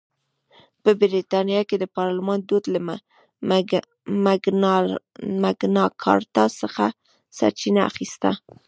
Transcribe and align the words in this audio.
په 0.83 0.89
برېټانیا 1.01 1.61
کې 1.69 1.75
د 1.79 1.85
پارلمان 1.97 2.39
دود 2.49 2.63
له 2.73 2.79
مګناکارتا 5.43 6.45
څخه 6.61 6.85
سرچینه 7.37 7.81
اخیسته. 7.91 8.31